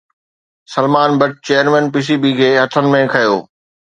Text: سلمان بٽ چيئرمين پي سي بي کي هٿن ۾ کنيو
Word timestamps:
سلمان 0.75 1.09
بٽ 1.23 1.31
چيئرمين 1.49 1.85
پي 1.93 2.01
سي 2.07 2.15
بي 2.25 2.31
کي 2.39 2.49
هٿن 2.63 2.85
۾ 2.95 3.01
کنيو 3.13 3.37